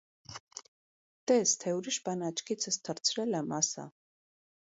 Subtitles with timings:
[1.31, 3.87] -Տես, թե ուրիշ բան աչքիցս թռցրել եմ, ասա: